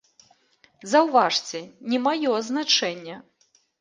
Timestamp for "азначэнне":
2.39-3.15